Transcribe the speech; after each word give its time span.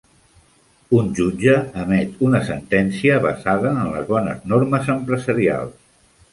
Un 0.99 1.11
jutge 1.19 1.57
emet 1.83 2.17
una 2.29 2.41
sentència 2.49 3.21
basada 3.27 3.77
en 3.83 3.93
les 3.93 4.11
"bones 4.15 4.43
normes 4.55 4.93
empresarials". 4.99 5.81